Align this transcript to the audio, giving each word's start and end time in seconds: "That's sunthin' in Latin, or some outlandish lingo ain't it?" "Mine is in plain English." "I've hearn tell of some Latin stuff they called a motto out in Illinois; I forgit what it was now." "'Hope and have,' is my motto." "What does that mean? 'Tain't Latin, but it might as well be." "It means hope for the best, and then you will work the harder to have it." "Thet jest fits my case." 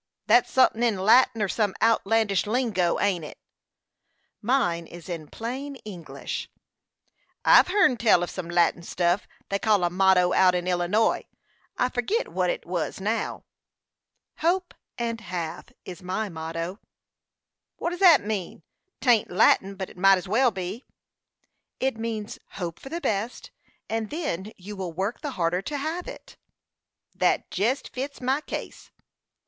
"That's 0.25 0.49
sunthin' 0.51 0.81
in 0.81 0.97
Latin, 0.97 1.43
or 1.43 1.47
some 1.47 1.75
outlandish 1.79 2.47
lingo 2.47 2.99
ain't 2.99 3.23
it?" 3.23 3.37
"Mine 4.41 4.87
is 4.87 5.07
in 5.07 5.27
plain 5.27 5.75
English." 5.85 6.49
"I've 7.45 7.67
hearn 7.67 7.97
tell 7.97 8.23
of 8.23 8.31
some 8.31 8.49
Latin 8.49 8.81
stuff 8.81 9.27
they 9.49 9.59
called 9.59 9.83
a 9.83 9.91
motto 9.91 10.33
out 10.33 10.55
in 10.55 10.65
Illinois; 10.67 11.25
I 11.77 11.89
forgit 11.89 12.29
what 12.29 12.49
it 12.49 12.65
was 12.65 12.99
now." 12.99 13.43
"'Hope 14.37 14.73
and 14.97 15.21
have,' 15.21 15.71
is 15.85 16.01
my 16.01 16.29
motto." 16.29 16.79
"What 17.75 17.91
does 17.91 17.99
that 17.99 18.25
mean? 18.25 18.63
'Tain't 19.01 19.29
Latin, 19.29 19.75
but 19.75 19.91
it 19.91 19.97
might 19.97 20.17
as 20.17 20.27
well 20.27 20.49
be." 20.49 20.83
"It 21.79 21.95
means 21.99 22.39
hope 22.53 22.79
for 22.79 22.89
the 22.89 23.01
best, 23.01 23.51
and 23.87 24.09
then 24.09 24.51
you 24.57 24.75
will 24.75 24.93
work 24.93 25.21
the 25.21 25.29
harder 25.33 25.61
to 25.61 25.77
have 25.77 26.07
it." 26.07 26.37
"Thet 27.15 27.51
jest 27.51 27.89
fits 27.89 28.19
my 28.19 28.41
case." 28.47 28.89